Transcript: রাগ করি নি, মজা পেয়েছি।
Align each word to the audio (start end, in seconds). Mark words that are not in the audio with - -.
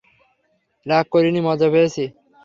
রাগ 0.85 1.05
করি 1.13 1.29
নি, 1.33 1.39
মজা 1.47 1.67
পেয়েছি। 1.73 2.03